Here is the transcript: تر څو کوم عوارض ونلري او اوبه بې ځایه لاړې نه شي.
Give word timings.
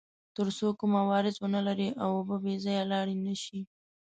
تر 0.35 0.47
څو 0.57 0.67
کوم 0.79 0.91
عوارض 1.03 1.35
ونلري 1.43 1.89
او 2.01 2.09
اوبه 2.17 2.35
بې 2.43 2.53
ځایه 2.63 2.83
لاړې 2.91 3.15
نه 3.25 3.35
شي. 3.43 3.59